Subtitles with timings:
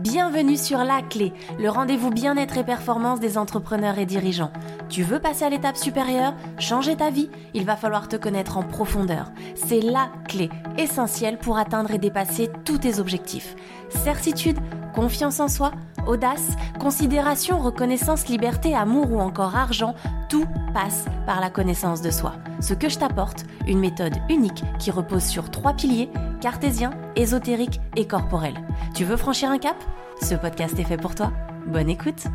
[0.00, 4.50] Bienvenue sur La Clé, le rendez-vous bien-être et performance des entrepreneurs et dirigeants.
[4.88, 8.62] Tu veux passer à l'étape supérieure, changer ta vie Il va falloir te connaître en
[8.62, 9.30] profondeur.
[9.54, 13.54] C'est la clé essentielle pour atteindre et dépasser tous tes objectifs.
[13.90, 14.56] Certitude,
[14.94, 15.72] confiance en soi,
[16.06, 19.94] audace, considération, reconnaissance, liberté, amour ou encore argent,
[20.28, 22.34] tout passe par la connaissance de soi.
[22.60, 28.06] Ce que je t'apporte, une méthode unique qui repose sur trois piliers, cartésien, ésotérique et
[28.06, 28.54] corporel.
[28.94, 29.76] Tu veux franchir un cap?
[30.22, 31.32] Ce podcast est fait pour toi.
[31.66, 32.26] Bonne écoute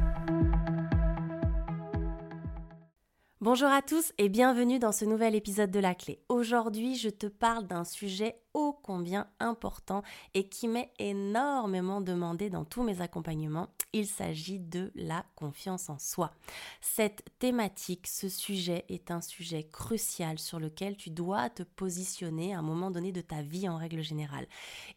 [3.46, 6.20] Bonjour à tous et bienvenue dans ce nouvel épisode de La Clé.
[6.30, 8.42] Aujourd'hui, je te parle d'un sujet
[8.86, 10.04] combien important
[10.36, 13.70] et qui m'est énormément demandé dans tous mes accompagnements.
[13.94, 16.32] Il s'agit de la confiance en soi.
[16.82, 22.60] Cette thématique, ce sujet est un sujet crucial sur lequel tu dois te positionner à
[22.60, 24.46] un moment donné de ta vie en règle générale.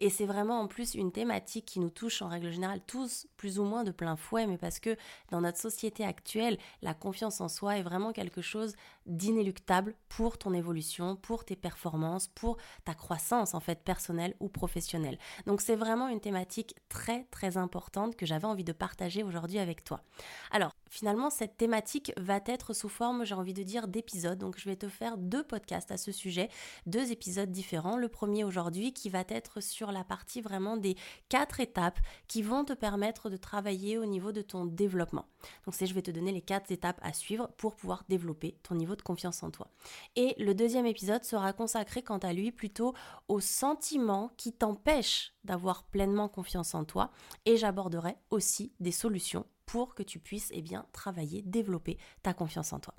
[0.00, 3.58] Et c'est vraiment en plus une thématique qui nous touche en règle générale tous plus
[3.58, 4.98] ou moins de plein fouet, mais parce que
[5.30, 8.74] dans notre société actuelle, la confiance en soi est vraiment quelque chose
[9.06, 15.18] d'inéluctable pour ton évolution, pour tes performances, pour ta croissance en fait personnelle ou professionnelle.
[15.46, 19.84] Donc c'est vraiment une thématique très très importante que j'avais envie de partager aujourd'hui avec
[19.84, 20.02] toi.
[20.50, 24.38] Alors finalement cette thématique va être sous forme, j'ai envie de dire, d'épisodes.
[24.38, 26.48] Donc je vais te faire deux podcasts à ce sujet,
[26.86, 27.96] deux épisodes différents.
[27.96, 30.96] Le premier aujourd'hui qui va être sur la partie vraiment des
[31.28, 35.26] quatre étapes qui vont te permettre de travailler au niveau de ton développement.
[35.64, 38.74] Donc c'est je vais te donner les quatre étapes à suivre pour pouvoir développer ton
[38.74, 39.68] niveau de confiance en toi.
[40.16, 42.94] Et le deuxième épisode sera consacré quant à lui plutôt
[43.28, 47.10] aux sentiments qui t'empêchent d'avoir pleinement confiance en toi
[47.44, 52.72] et j'aborderai aussi des solutions pour que tu puisses eh bien, travailler, développer ta confiance
[52.72, 52.94] en toi.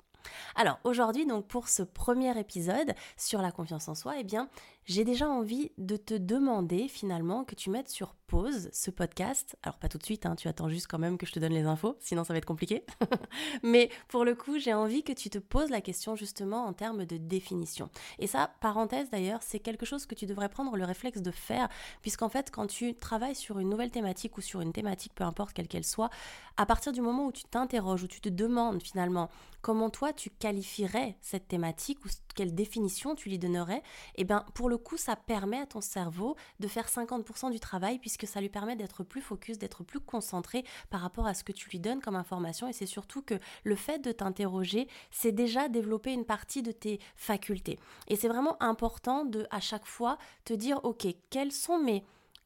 [0.54, 4.48] Alors aujourd'hui donc pour ce premier épisode sur la confiance en soi, eh bien
[4.86, 9.56] j'ai déjà envie de te demander finalement que tu mettes sur pause ce podcast.
[9.64, 11.52] Alors pas tout de suite, hein, tu attends juste quand même que je te donne
[11.52, 12.84] les infos, sinon ça va être compliqué.
[13.64, 17.04] Mais pour le coup, j'ai envie que tu te poses la question justement en termes
[17.04, 17.90] de définition.
[18.20, 21.68] Et ça, parenthèse d'ailleurs, c'est quelque chose que tu devrais prendre le réflexe de faire,
[22.02, 25.52] puisqu'en fait quand tu travailles sur une nouvelle thématique ou sur une thématique, peu importe
[25.52, 26.10] quelle qu'elle soit,
[26.56, 29.28] à partir du moment où tu t'interroges, où tu te demandes finalement
[29.60, 33.82] comment toi tu qualifierais cette thématique ou quelle définition tu lui donnerais,
[34.14, 37.60] et eh bien pour le coup ça permet à ton cerveau de faire 50% du
[37.60, 41.44] travail puisque ça lui permet d'être plus focus, d'être plus concentré par rapport à ce
[41.44, 45.32] que tu lui donnes comme information et c'est surtout que le fait de t'interroger, c'est
[45.32, 47.78] déjà développer une partie de tes facultés.
[48.06, 52.04] Et c'est vraiment important de à chaque fois te dire OK, quels sont mes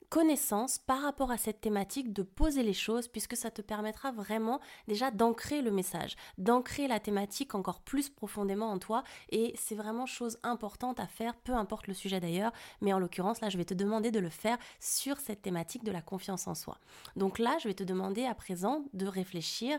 [0.08, 4.60] connaissance par rapport à cette thématique, de poser les choses, puisque ça te permettra vraiment
[4.88, 9.04] déjà d'ancrer le message, d'ancrer la thématique encore plus profondément en toi.
[9.30, 13.40] Et c'est vraiment chose importante à faire, peu importe le sujet d'ailleurs, mais en l'occurrence,
[13.40, 16.54] là, je vais te demander de le faire sur cette thématique de la confiance en
[16.54, 16.78] soi.
[17.16, 19.78] Donc là, je vais te demander à présent de réfléchir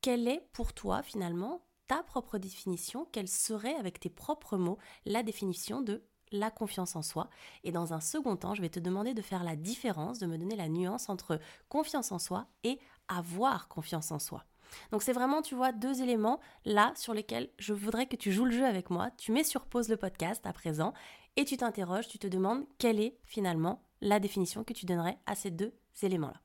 [0.00, 5.22] quelle est pour toi finalement ta propre définition, quelle serait avec tes propres mots la
[5.22, 6.02] définition de
[6.32, 7.28] la confiance en soi.
[7.62, 10.38] Et dans un second temps, je vais te demander de faire la différence, de me
[10.38, 14.44] donner la nuance entre confiance en soi et avoir confiance en soi.
[14.90, 18.44] Donc c'est vraiment, tu vois, deux éléments là sur lesquels je voudrais que tu joues
[18.44, 19.10] le jeu avec moi.
[19.18, 20.94] Tu mets sur pause le podcast à présent
[21.36, 25.34] et tu t'interroges, tu te demandes quelle est finalement la définition que tu donnerais à
[25.34, 26.40] ces deux éléments-là.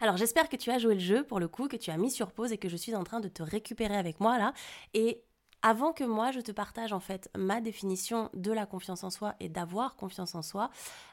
[0.00, 2.10] Alors j'espère que tu as joué le jeu pour le coup, que tu as mis
[2.10, 4.52] sur pause et que je suis en train de te récupérer avec moi là.
[4.92, 5.22] Et
[5.64, 9.34] avant que moi je te partage en fait ma définition de la confiance en soi
[9.40, 10.70] et d'avoir confiance en soi,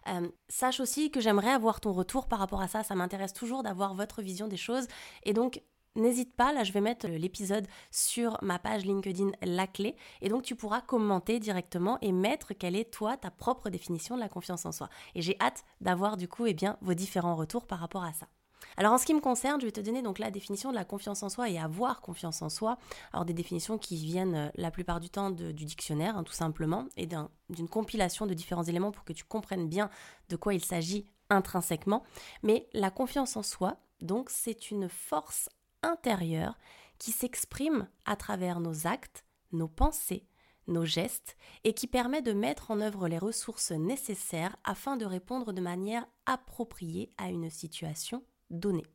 [0.09, 2.83] euh, sache aussi que j'aimerais avoir ton retour par rapport à ça.
[2.83, 4.87] Ça m'intéresse toujours d'avoir votre vision des choses.
[5.23, 5.63] Et donc,
[5.97, 10.43] N'hésite pas, là je vais mettre l'épisode sur ma page LinkedIn La Clé et donc
[10.43, 14.65] tu pourras commenter directement et mettre quelle est toi ta propre définition de la confiance
[14.65, 14.87] en soi.
[15.15, 18.29] Et j'ai hâte d'avoir du coup eh bien, vos différents retours par rapport à ça.
[18.77, 20.85] Alors en ce qui me concerne, je vais te donner donc la définition de la
[20.85, 22.77] confiance en soi et avoir confiance en soi.
[23.13, 26.87] Alors des définitions qui viennent euh, la plupart du temps du dictionnaire, hein, tout simplement,
[26.97, 29.89] et d'une compilation de différents éléments pour que tu comprennes bien
[30.29, 32.03] de quoi il s'agit intrinsèquement.
[32.43, 35.49] Mais la confiance en soi, donc, c'est une force
[35.83, 36.57] intérieure
[36.97, 40.25] qui s'exprime à travers nos actes, nos pensées,
[40.67, 45.53] nos gestes et qui permet de mettre en œuvre les ressources nécessaires afin de répondre
[45.53, 48.85] de manière appropriée à une situation donnée.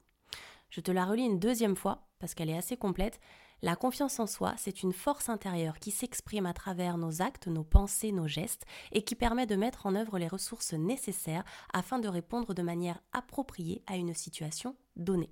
[0.70, 3.20] Je te la relis une deuxième fois parce qu'elle est assez complète.
[3.62, 7.64] La confiance en soi, c'est une force intérieure qui s'exprime à travers nos actes, nos
[7.64, 12.08] pensées, nos gestes et qui permet de mettre en œuvre les ressources nécessaires afin de
[12.08, 15.31] répondre de manière appropriée à une situation donnée.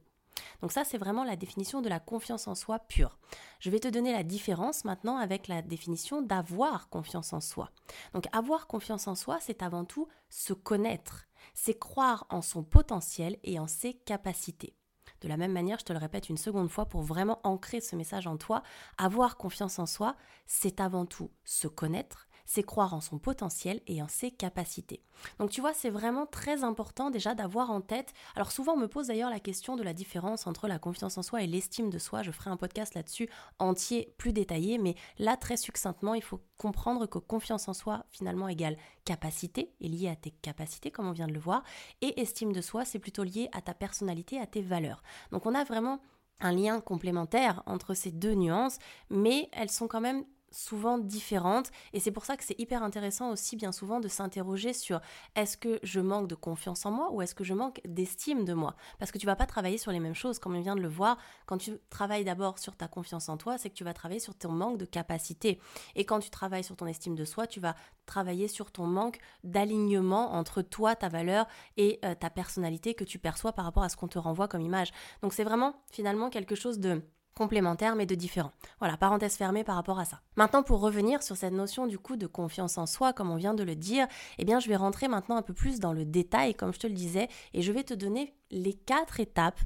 [0.60, 3.18] Donc ça, c'est vraiment la définition de la confiance en soi pure.
[3.60, 7.70] Je vais te donner la différence maintenant avec la définition d'avoir confiance en soi.
[8.12, 13.38] Donc avoir confiance en soi, c'est avant tout se connaître, c'est croire en son potentiel
[13.42, 14.74] et en ses capacités.
[15.20, 17.96] De la même manière, je te le répète une seconde fois pour vraiment ancrer ce
[17.96, 18.62] message en toi,
[18.98, 20.16] avoir confiance en soi,
[20.46, 25.02] c'est avant tout se connaître, c'est croire en son potentiel et en ses capacités.
[25.38, 28.12] Donc tu vois, c'est vraiment très important déjà d'avoir en tête.
[28.36, 31.22] Alors souvent on me pose d'ailleurs la question de la différence entre la confiance en
[31.22, 32.22] soi et l'estime de soi.
[32.22, 37.06] Je ferai un podcast là-dessus entier, plus détaillé, mais là très succinctement, il faut comprendre
[37.06, 41.26] que confiance en soi finalement égale capacité, est liée à tes capacités comme on vient
[41.26, 41.62] de le voir,
[42.00, 45.02] et estime de soi, c'est plutôt lié à ta personnalité, à tes valeurs.
[45.30, 46.00] Donc on a vraiment
[46.40, 48.78] un lien complémentaire entre ces deux nuances,
[49.10, 51.70] mais elles sont quand même souvent différentes.
[51.92, 55.00] Et c'est pour ça que c'est hyper intéressant aussi bien souvent de s'interroger sur
[55.34, 58.54] est-ce que je manque de confiance en moi ou est-ce que je manque d'estime de
[58.54, 58.74] moi?
[58.98, 60.88] Parce que tu vas pas travailler sur les mêmes choses comme on vient de le
[60.88, 61.18] voir.
[61.46, 64.34] Quand tu travailles d'abord sur ta confiance en toi c'est que tu vas travailler sur
[64.34, 65.60] ton manque de capacité.
[65.94, 67.74] Et quand tu travailles sur ton estime de soi tu vas
[68.06, 71.46] travailler sur ton manque d'alignement entre toi ta valeur
[71.76, 74.60] et euh, ta personnalité que tu perçois par rapport à ce qu'on te renvoie comme
[74.60, 74.92] image.
[75.22, 77.02] Donc c'est vraiment finalement quelque chose de
[77.34, 78.52] complémentaires mais de différents.
[78.78, 80.20] Voilà, parenthèse fermée par rapport à ça.
[80.36, 83.54] Maintenant pour revenir sur cette notion du coup de confiance en soi comme on vient
[83.54, 84.06] de le dire,
[84.38, 86.86] eh bien je vais rentrer maintenant un peu plus dans le détail comme je te
[86.86, 89.60] le disais et je vais te donner les quatre étapes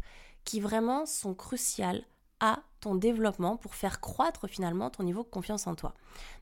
[0.45, 2.05] qui vraiment sont cruciales
[2.41, 5.95] à ton développement pour faire croître finalement ton niveau de confiance en toi.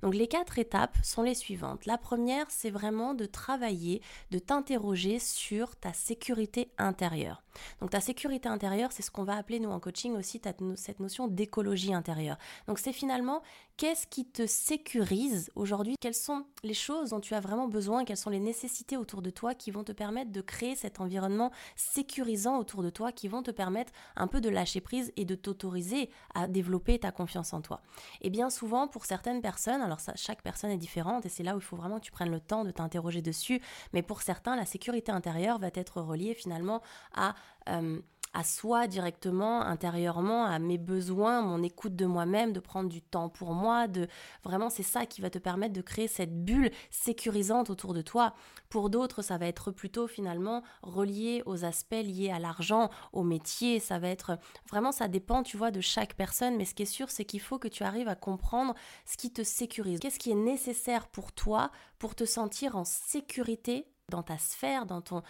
[0.03, 1.87] Donc les quatre étapes sont les suivantes.
[1.87, 7.43] La première, c'est vraiment de travailler, de t'interroger sur ta sécurité intérieure.
[7.81, 10.41] Donc ta sécurité intérieure, c'est ce qu'on va appeler nous en coaching aussi
[10.77, 12.37] cette notion d'écologie intérieure.
[12.67, 13.43] Donc c'est finalement
[13.77, 18.17] qu'est-ce qui te sécurise aujourd'hui, quelles sont les choses dont tu as vraiment besoin, quelles
[18.17, 22.59] sont les nécessités autour de toi qui vont te permettre de créer cet environnement sécurisant
[22.59, 26.11] autour de toi, qui vont te permettre un peu de lâcher prise et de t'autoriser
[26.37, 27.81] à développer ta confiance en toi.
[28.21, 31.55] Et bien souvent, pour certaines personnes, alors ça, chaque personne est différente et c'est là
[31.55, 33.61] où il faut vraiment que tu prennes le temps de t'interroger dessus,
[33.95, 36.83] mais pour certains, la sécurité intérieure va être reliée finalement
[37.15, 37.35] à...
[37.69, 38.01] Euh,
[38.37, 43.31] à soi directement, intérieurement, à mes besoins, mon écoute de moi-même, de prendre du temps
[43.31, 44.09] pour moi, de
[44.45, 48.35] vraiment c'est ça qui va te permettre de créer cette bulle sécurisante autour de toi.
[48.69, 53.81] Pour d'autres, ça va être plutôt finalement relié aux aspects liés à l'argent, au métier,
[53.81, 56.87] ça va être vraiment ça dépend, tu vois, de chaque personne, mais ce qui est
[56.87, 58.75] sûr, c'est qu'il faut que tu arrives à comprendre
[59.07, 59.99] ce qui te sécurise.
[59.99, 65.01] Qu'est-ce qui est nécessaire pour toi pour te sentir en sécurité dans ta sphère, dans
[65.01, 65.23] ton,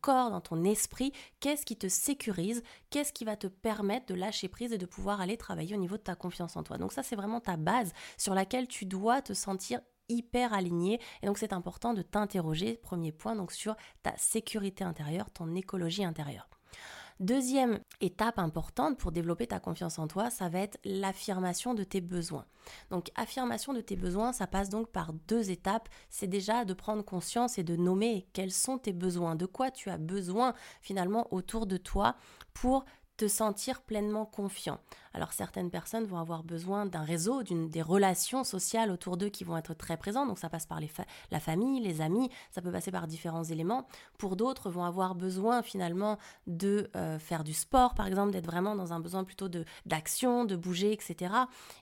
[0.00, 4.48] corps, dans ton esprit, qu'est-ce qui te sécurise, qu'est-ce qui va te permettre de lâcher
[4.48, 6.78] prise et de pouvoir aller travailler au niveau de ta confiance en toi.
[6.78, 11.26] Donc ça, c'est vraiment ta base sur laquelle tu dois te sentir hyper aligné et
[11.26, 16.48] donc c'est important de t'interroger, premier point, donc sur ta sécurité intérieure, ton écologie intérieure.
[17.20, 22.00] Deuxième étape importante pour développer ta confiance en toi, ça va être l'affirmation de tes
[22.00, 22.46] besoins.
[22.90, 25.88] Donc affirmation de tes besoins, ça passe donc par deux étapes.
[26.10, 29.90] C'est déjà de prendre conscience et de nommer quels sont tes besoins, de quoi tu
[29.90, 32.14] as besoin finalement autour de toi
[32.54, 32.84] pour
[33.16, 34.78] te sentir pleinement confiant.
[35.18, 39.42] Alors certaines personnes vont avoir besoin d'un réseau, d'une des relations sociales autour d'eux qui
[39.42, 40.28] vont être très présentes.
[40.28, 40.78] Donc ça passe par
[41.32, 43.88] la famille, les amis, ça peut passer par différents éléments.
[44.16, 48.76] Pour d'autres vont avoir besoin finalement de euh, faire du sport, par exemple, d'être vraiment
[48.76, 49.48] dans un besoin plutôt
[49.86, 51.34] d'action, de bouger, etc.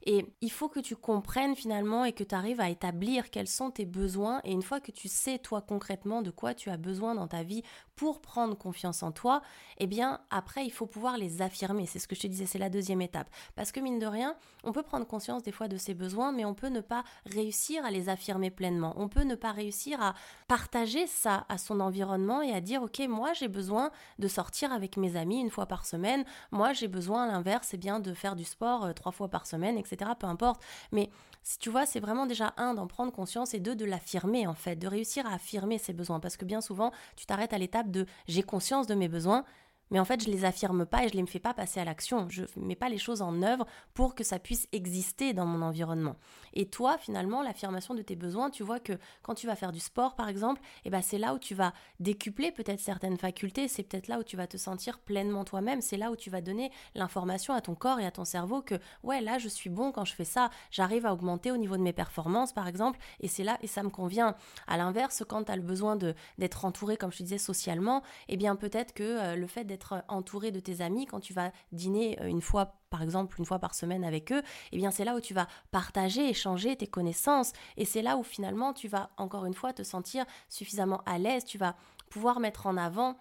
[0.05, 3.71] Et il faut que tu comprennes finalement et que tu arrives à établir quels sont
[3.71, 4.41] tes besoins.
[4.45, 7.43] Et une fois que tu sais toi concrètement de quoi tu as besoin dans ta
[7.43, 7.63] vie
[7.97, 9.43] pour prendre confiance en toi,
[9.77, 11.85] eh bien après il faut pouvoir les affirmer.
[11.85, 13.26] C'est ce que je te disais, c'est la deuxième étape.
[13.55, 16.45] Parce que mine de rien, on peut prendre conscience des fois de ses besoins, mais
[16.45, 18.95] on peut ne pas réussir à les affirmer pleinement.
[18.97, 20.15] On peut ne pas réussir à
[20.49, 24.97] partager ça à son environnement et à dire, OK, moi j'ai besoin de sortir avec
[24.97, 26.25] mes amis une fois par semaine.
[26.51, 29.47] Moi j'ai besoin, à l'inverse, c'est bien de faire du sport euh, trois fois par
[29.47, 30.11] semaine, etc.
[30.19, 30.63] Peu importe.
[30.93, 31.11] Mais
[31.43, 34.55] si tu vois, c'est vraiment déjà un d'en prendre conscience et deux de l'affirmer en
[34.55, 36.21] fait, de réussir à affirmer ses besoins.
[36.21, 39.45] Parce que bien souvent, tu t'arrêtes à l'étape de j'ai conscience de mes besoins,
[39.91, 42.29] mais en fait, je les affirme pas et je les fais pas passer à l'action.
[42.29, 46.17] Je mets pas les choses en œuvre pour que ça puisse exister dans mon environnement.
[46.55, 49.81] Et toi, finalement, l'affirmation de tes besoins, tu vois que quand tu vas faire du
[49.81, 53.69] sport, par exemple, eh ben c'est là où tu vas décupler peut-être certaines facultés.
[53.69, 55.81] C'est peut-être là où tu vas te sentir pleinement toi-même.
[55.81, 58.77] C'est là où tu vas donner l'information à ton corps et à ton cerveau que
[59.03, 60.51] ouais, là, je suis bon quand je fais ça.
[60.71, 62.99] J'arrive à augmenter au niveau de mes performances, par exemple.
[63.21, 64.35] Et c'est là et ça me convient.
[64.67, 65.97] À l'inverse, quand tu as le besoin
[66.39, 69.76] d'être entouré, comme je te disais, socialement, eh bien peut-être que euh, le fait d'être
[69.77, 73.45] être entouré de tes amis, quand tu vas dîner euh, une fois, par exemple, une
[73.45, 74.43] fois par semaine avec eux,
[74.73, 77.53] eh bien c'est là où tu vas partager, échanger tes connaissances.
[77.77, 81.45] Et c'est là où finalement tu vas, encore une fois, te sentir suffisamment à l'aise,
[81.45, 81.77] tu vas
[82.11, 83.17] pouvoir mettre en avant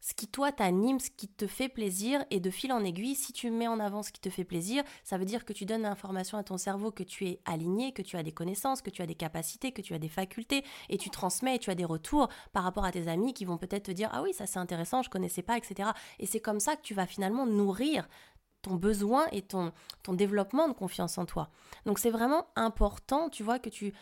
[0.00, 3.32] ce qui toi t'anime, ce qui te fait plaisir et de fil en aiguille, si
[3.32, 5.82] tu mets en avant ce qui te fait plaisir, ça veut dire que tu donnes
[5.82, 9.02] l'information à ton cerveau que tu es aligné, que tu as des connaissances, que tu
[9.02, 11.84] as des capacités, que tu as des facultés et tu transmets et tu as des
[11.84, 14.58] retours par rapport à tes amis qui vont peut-être te dire ah oui ça c'est
[14.58, 15.90] intéressant, je connaissais pas, etc.
[16.18, 18.08] Et c'est comme ça que tu vas finalement nourrir
[18.62, 19.72] ton besoin et ton,
[20.02, 21.50] ton développement de confiance en toi.
[21.84, 23.92] Donc c'est vraiment important, tu vois, que tu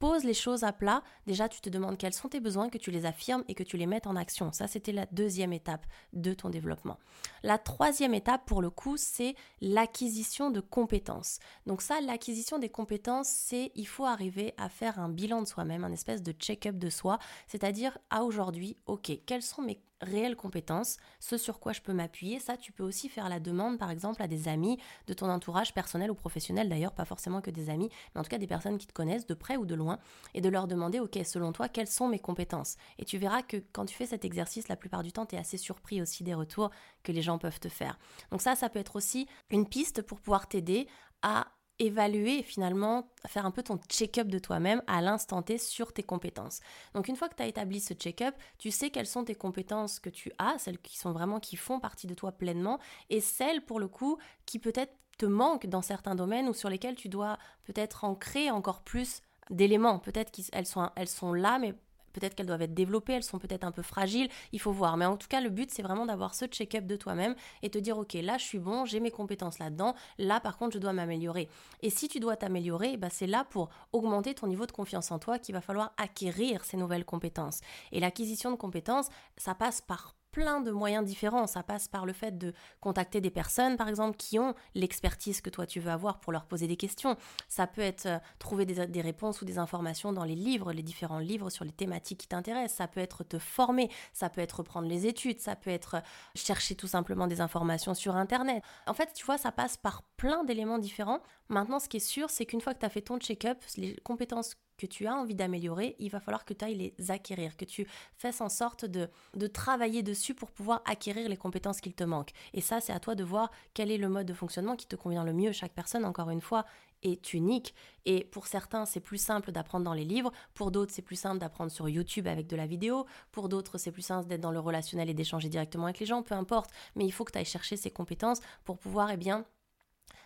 [0.00, 1.04] pose les choses à plat.
[1.26, 3.76] Déjà, tu te demandes quels sont tes besoins, que tu les affirmes et que tu
[3.76, 4.50] les mettes en action.
[4.52, 6.98] Ça, c'était la deuxième étape de ton développement.
[7.44, 11.38] La troisième étape, pour le coup, c'est l'acquisition de compétences.
[11.66, 15.84] Donc ça, l'acquisition des compétences, c'est il faut arriver à faire un bilan de soi-même,
[15.84, 20.96] un espèce de check-up de soi, c'est-à-dire à aujourd'hui, ok, quelles sont mes réelles compétences,
[21.18, 22.40] ce sur quoi je peux m'appuyer.
[22.40, 25.74] Ça, tu peux aussi faire la demande, par exemple, à des amis de ton entourage
[25.74, 28.78] personnel ou professionnel, d'ailleurs, pas forcément que des amis, mais en tout cas des personnes
[28.78, 29.98] qui te connaissent de près ou de loin,
[30.34, 32.76] et de leur demander, ok, selon toi, quelles sont mes compétences?
[32.98, 35.38] Et tu verras que quand tu fais cet exercice, la plupart du temps, tu es
[35.38, 36.70] assez surpris aussi des retours
[37.02, 37.98] que les gens peuvent te faire.
[38.30, 40.88] Donc ça, ça peut être aussi une piste pour pouvoir t'aider
[41.22, 41.46] à
[41.80, 46.60] évaluer finalement, faire un peu ton check-up de toi-même à l'instant T sur tes compétences.
[46.94, 49.98] Donc une fois que tu as établi ce check-up, tu sais quelles sont tes compétences
[49.98, 53.64] que tu as, celles qui sont vraiment qui font partie de toi pleinement et celles
[53.64, 57.38] pour le coup qui peut-être te manquent dans certains domaines ou sur lesquels tu dois
[57.64, 59.98] peut-être ancrer encore plus d'éléments.
[59.98, 61.74] Peut-être qu'elles sont, elles sont là, mais
[62.12, 64.96] peut-être qu'elles doivent être développées, elles sont peut-être un peu fragiles, il faut voir.
[64.96, 67.78] Mais en tout cas, le but, c'est vraiment d'avoir ce check-up de toi-même et te
[67.78, 70.92] dire, ok, là, je suis bon, j'ai mes compétences là-dedans, là, par contre, je dois
[70.92, 71.48] m'améliorer.
[71.82, 75.18] Et si tu dois t'améliorer, bah, c'est là pour augmenter ton niveau de confiance en
[75.18, 77.60] toi qu'il va falloir acquérir ces nouvelles compétences.
[77.92, 81.46] Et l'acquisition de compétences, ça passe par plein de moyens différents.
[81.46, 85.50] Ça passe par le fait de contacter des personnes, par exemple, qui ont l'expertise que
[85.50, 87.16] toi tu veux avoir pour leur poser des questions.
[87.48, 91.18] Ça peut être euh, trouver des, réponses ou des informations dans les livres, les différents
[91.18, 92.76] livres sur les thématiques qui t'intéressent.
[92.76, 96.00] Ça peut être te former, ça peut être prendre les études, ça peut être euh,
[96.34, 98.62] chercher tout simplement des informations sur Internet.
[98.86, 101.20] En fait, tu vois, ça passe par plein d'éléments différents.
[101.48, 103.96] Maintenant, ce qui est sûr, c'est qu'une fois que tu as fait ton check-up, les
[103.96, 107.66] compétences que tu as envie d'améliorer, il va falloir que tu ailles les acquérir, que
[107.66, 112.04] tu fasses en sorte de, de travailler dessus pour pouvoir acquérir les compétences qu'il te
[112.04, 112.32] manquent.
[112.54, 114.96] Et ça, c'est à toi de voir quel est le mode de fonctionnement qui te
[114.96, 115.52] convient le mieux.
[115.52, 116.64] Chaque personne, encore une fois,
[117.02, 117.74] est unique.
[118.06, 120.32] Et pour certains, c'est plus simple d'apprendre dans les livres.
[120.54, 123.04] Pour d'autres, c'est plus simple d'apprendre sur YouTube avec de la vidéo.
[123.32, 126.22] Pour d'autres, c'est plus simple d'être dans le relationnel et d'échanger directement avec les gens.
[126.22, 126.70] Peu importe.
[126.96, 129.44] Mais il faut que tu ailles chercher ces compétences pour pouvoir, eh bien,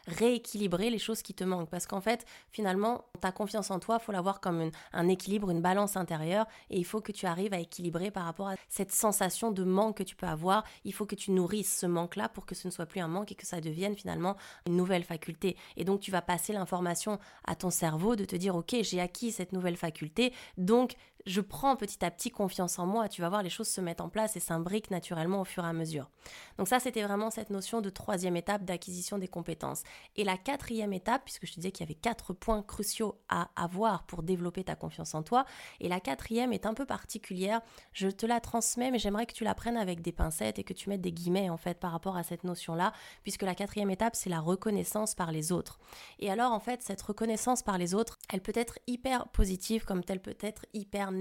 [0.06, 1.70] rééquilibrer les choses qui te manquent.
[1.70, 5.96] Parce qu'en fait, finalement, ta confiance en toi, faut l'avoir comme un équilibre, une balance
[5.96, 6.46] intérieure.
[6.70, 9.98] Et il faut que tu arrives à équilibrer par rapport à cette sensation de manque
[9.98, 10.64] que tu peux avoir.
[10.84, 13.32] Il faut que tu nourrisses ce manque-là pour que ce ne soit plus un manque
[13.32, 15.56] et que ça devienne finalement une nouvelle faculté.
[15.76, 19.32] Et donc, tu vas passer l'information à ton cerveau de te dire, OK, j'ai acquis
[19.32, 20.32] cette nouvelle faculté.
[20.58, 20.94] Donc,
[21.26, 24.04] je prends petit à petit confiance en moi, tu vas voir les choses se mettre
[24.04, 26.10] en place et s'imbriquent naturellement au fur et à mesure.
[26.58, 29.82] Donc ça, c'était vraiment cette notion de troisième étape d'acquisition des compétences.
[30.16, 33.48] Et la quatrième étape, puisque je te disais qu'il y avait quatre points cruciaux à
[33.56, 35.46] avoir pour développer ta confiance en toi,
[35.80, 37.62] et la quatrième est un peu particulière,
[37.92, 40.74] je te la transmets, mais j'aimerais que tu la prennes avec des pincettes et que
[40.74, 44.14] tu mettes des guillemets en fait par rapport à cette notion-là, puisque la quatrième étape,
[44.14, 45.78] c'est la reconnaissance par les autres.
[46.18, 50.02] Et alors en fait, cette reconnaissance par les autres, elle peut être hyper positive comme
[50.08, 51.13] elle peut être hyper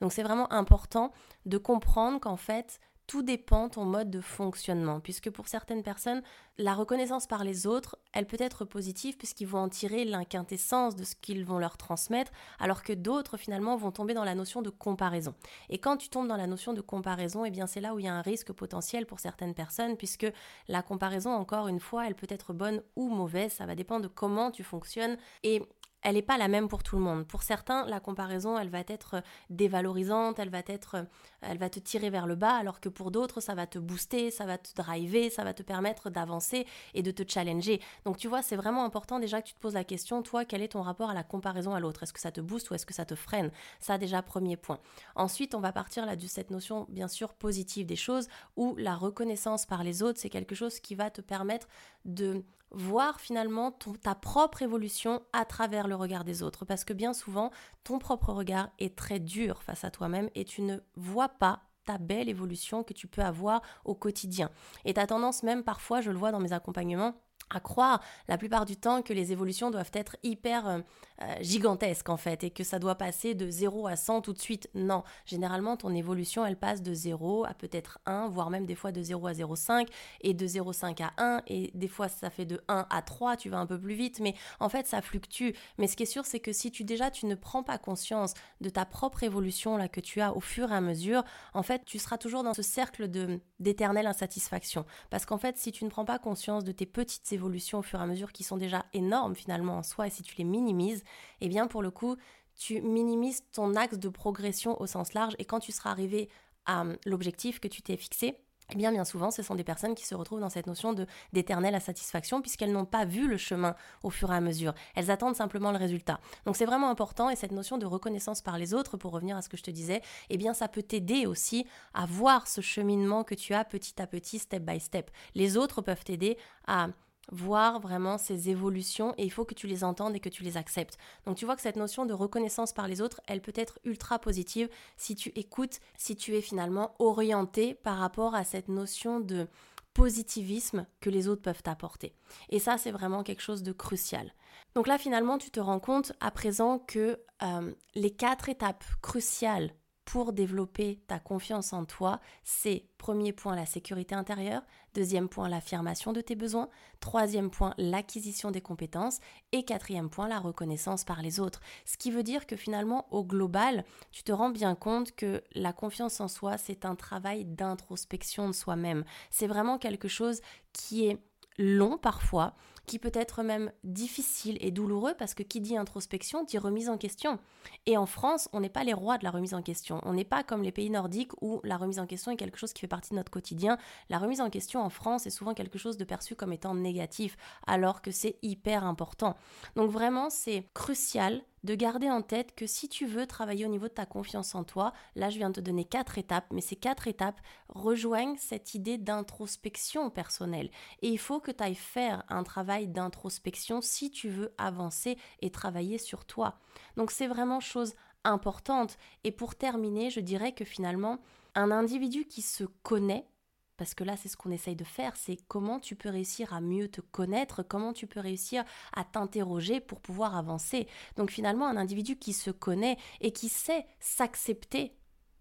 [0.00, 1.12] Donc c'est vraiment important
[1.44, 6.22] de comprendre qu'en fait, tout dépend ton mode de fonctionnement, puisque pour certaines personnes,
[6.58, 11.04] la reconnaissance par les autres, elle peut être positive puisqu'ils vont en tirer l'inquintessence de
[11.04, 14.70] ce qu'ils vont leur transmettre, alors que d'autres finalement vont tomber dans la notion de
[14.70, 15.34] comparaison.
[15.68, 18.06] Et quand tu tombes dans la notion de comparaison, eh bien c'est là où il
[18.06, 20.26] y a un risque potentiel pour certaines personnes, puisque
[20.66, 24.08] la comparaison, encore une fois, elle peut être bonne ou mauvaise, ça va dépendre de
[24.08, 25.16] comment tu fonctionnes.
[25.44, 25.62] Et
[26.02, 27.26] elle n'est pas la même pour tout le monde.
[27.26, 31.06] Pour certains, la comparaison, elle va être dévalorisante, elle va être,
[31.40, 34.30] elle va te tirer vers le bas, alors que pour d'autres, ça va te booster,
[34.30, 37.80] ça va te driver, ça va te permettre d'avancer et de te challenger.
[38.04, 40.62] Donc tu vois, c'est vraiment important déjà que tu te poses la question, toi, quel
[40.62, 42.04] est ton rapport à la comparaison à l'autre?
[42.04, 43.50] Est-ce que ça te booste ou est-ce que ça te freine?
[43.80, 44.78] Ça déjà premier point.
[45.14, 48.94] Ensuite, on va partir là de cette notion bien sûr positive des choses où la
[48.94, 51.68] reconnaissance par les autres, c'est quelque chose qui va te permettre
[52.04, 56.64] de voir finalement ta propre évolution à travers le regard des autres.
[56.64, 57.50] Parce que bien souvent,
[57.84, 61.98] ton propre regard est très dur face à toi-même et tu ne vois pas ta
[61.98, 64.50] belle évolution que tu peux avoir au quotidien.
[64.84, 67.14] Et tu as tendance même parfois, je le vois dans mes accompagnements,
[67.48, 70.82] à croire la plupart du temps que les évolutions doivent être hyper
[71.22, 74.38] euh, gigantesque en fait et que ça doit passer de 0 à 100 tout de
[74.38, 74.68] suite.
[74.74, 78.92] Non, généralement ton évolution elle passe de 0 à peut-être 1, voire même des fois
[78.92, 79.86] de 0 à 0,5
[80.20, 83.48] et de 0,5 à 1 et des fois ça fait de 1 à 3, tu
[83.48, 85.52] vas un peu plus vite mais en fait ça fluctue.
[85.78, 88.34] Mais ce qui est sûr c'est que si tu déjà tu ne prends pas conscience
[88.60, 91.82] de ta propre évolution là que tu as au fur et à mesure, en fait
[91.86, 95.90] tu seras toujours dans ce cercle de d'éternelle insatisfaction parce qu'en fait si tu ne
[95.90, 98.84] prends pas conscience de tes petites évolutions au fur et à mesure qui sont déjà
[98.92, 101.04] énormes finalement en soi et si tu les minimises,
[101.40, 102.16] eh bien pour le coup,
[102.56, 106.28] tu minimises ton axe de progression au sens large et quand tu seras arrivé
[106.64, 108.38] à hum, l'objectif que tu t'es fixé,
[108.72, 110.94] eh bien, bien souvent, ce sont des personnes qui se retrouvent dans cette notion
[111.32, 114.74] d'éternelle insatisfaction puisqu'elles n'ont pas vu le chemin au fur et à mesure.
[114.96, 116.18] Elles attendent simplement le résultat.
[116.46, 119.42] Donc, c'est vraiment important et cette notion de reconnaissance par les autres, pour revenir à
[119.42, 123.22] ce que je te disais, eh bien, ça peut t'aider aussi à voir ce cheminement
[123.22, 125.12] que tu as petit à petit, step by step.
[125.36, 126.36] Les autres peuvent t'aider
[126.66, 126.88] à
[127.32, 130.56] voir vraiment ces évolutions et il faut que tu les entendes et que tu les
[130.56, 130.98] acceptes.
[131.24, 134.18] Donc tu vois que cette notion de reconnaissance par les autres, elle peut être ultra
[134.18, 139.48] positive si tu écoutes, si tu es finalement orienté par rapport à cette notion de
[139.94, 142.14] positivisme que les autres peuvent t'apporter.
[142.50, 144.34] Et ça, c'est vraiment quelque chose de crucial.
[144.74, 149.70] Donc là, finalement, tu te rends compte à présent que euh, les quatre étapes cruciales
[150.06, 154.62] pour développer ta confiance en toi, c'est premier point la sécurité intérieure,
[154.94, 156.70] deuxième point l'affirmation de tes besoins,
[157.00, 159.18] troisième point l'acquisition des compétences
[159.50, 161.60] et quatrième point la reconnaissance par les autres.
[161.84, 165.72] Ce qui veut dire que finalement au global, tu te rends bien compte que la
[165.72, 169.04] confiance en soi, c'est un travail d'introspection de soi-même.
[169.30, 170.40] C'est vraiment quelque chose
[170.72, 171.18] qui est
[171.58, 172.54] long parfois,
[172.86, 176.98] qui peut être même difficile et douloureux parce que qui dit introspection dit remise en
[176.98, 177.38] question.
[177.86, 180.00] Et en France, on n'est pas les rois de la remise en question.
[180.04, 182.72] On n'est pas comme les pays nordiques où la remise en question est quelque chose
[182.72, 183.76] qui fait partie de notre quotidien.
[184.08, 187.36] La remise en question en France est souvent quelque chose de perçu comme étant négatif
[187.66, 189.36] alors que c'est hyper important.
[189.74, 193.88] Donc vraiment, c'est crucial de garder en tête que si tu veux travailler au niveau
[193.88, 196.76] de ta confiance en toi, là je viens de te donner quatre étapes, mais ces
[196.76, 200.70] quatre étapes rejoignent cette idée d'introspection personnelle.
[201.02, 205.50] Et il faut que tu ailles faire un travail d'introspection si tu veux avancer et
[205.50, 206.60] travailler sur toi.
[206.96, 208.96] Donc c'est vraiment chose importante.
[209.24, 211.18] Et pour terminer, je dirais que finalement,
[211.56, 213.26] un individu qui se connaît,
[213.76, 216.60] parce que là, c'est ce qu'on essaye de faire, c'est comment tu peux réussir à
[216.60, 218.64] mieux te connaître, comment tu peux réussir
[218.94, 220.86] à t'interroger pour pouvoir avancer.
[221.16, 224.96] Donc finalement, un individu qui se connaît et qui sait s'accepter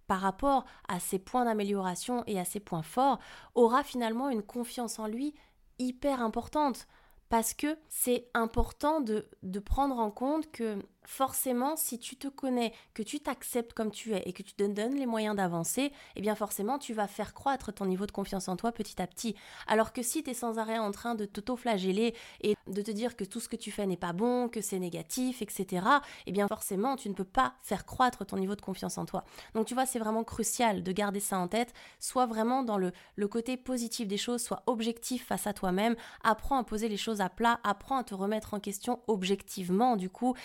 [0.08, 3.20] par rapport à ses points d'amélioration et à ses points forts,
[3.56, 5.34] aura finalement une confiance en lui
[5.80, 6.88] hyper importante.
[7.30, 12.74] Parce que c'est important de, de prendre en compte que forcément, si tu te connais,
[12.94, 16.22] que tu t'acceptes comme tu es et que tu te donnes les moyens d'avancer, eh
[16.22, 19.36] bien forcément, tu vas faire croître ton niveau de confiance en toi petit à petit.
[19.68, 23.16] Alors que si tu es sans arrêt en train de t'auto-flageller et de te dire
[23.16, 25.86] que tout ce que tu fais n'est pas bon, que c'est négatif, etc.,
[26.26, 29.24] eh bien forcément, tu ne peux pas faire croître ton niveau de confiance en toi.
[29.54, 32.92] Donc tu vois, c'est vraiment crucial de garder ça en tête, soit vraiment dans le,
[33.28, 37.30] côté positif des choses, soit objectif face à toi-même, apprends à poser les choses à
[37.30, 40.36] plat, apprends à te remettre en question objectivement, du coup,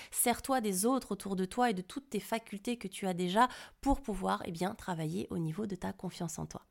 [0.61, 3.49] des autres autour de toi et de toutes tes facultés que tu as déjà
[3.81, 6.63] pour pouvoir eh travailler au niveau de ta confiance en toi.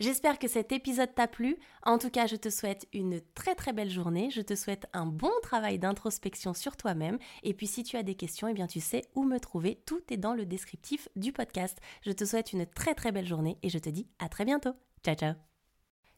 [0.00, 1.58] J'espère que cet épisode t'a plu.
[1.82, 4.30] En tout cas, je te souhaite une très très belle journée.
[4.30, 7.18] Je te souhaite un bon travail d'introspection sur toi-même.
[7.42, 9.82] Et puis si tu as des questions, eh bien tu sais où me trouver.
[9.84, 11.78] Tout est dans le descriptif du podcast.
[12.00, 14.72] Je te souhaite une très très belle journée et je te dis à très bientôt.
[15.04, 15.34] Ciao ciao.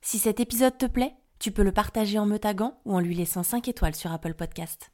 [0.00, 3.16] Si cet épisode te plaît, tu peux le partager en me taguant ou en lui
[3.16, 4.91] laissant 5 étoiles sur Apple Podcast.